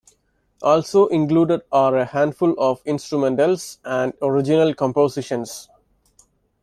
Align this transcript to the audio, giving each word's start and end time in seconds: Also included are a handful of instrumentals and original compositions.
Also 0.63 1.05
included 1.09 1.61
are 1.71 1.95
a 1.95 2.05
handful 2.05 2.55
of 2.59 2.83
instrumentals 2.85 3.77
and 3.85 4.13
original 4.23 4.73
compositions. 4.73 5.69